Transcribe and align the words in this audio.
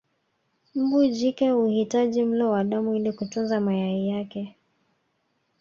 Mbu 0.75 1.05
jike 1.07 1.49
huhitaji 1.49 2.23
mlo 2.23 2.49
wa 2.49 2.63
damu 2.63 2.95
ili 2.95 3.13
kutunza 3.13 3.59
mayai 3.61 4.07
yake 4.09 4.55